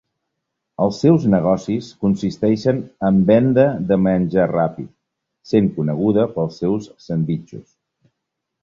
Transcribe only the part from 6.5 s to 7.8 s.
seus sandvitxos.